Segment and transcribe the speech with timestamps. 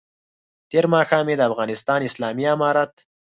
[0.69, 2.93] تېر ماښام یې د افغانستان اسلامي امارت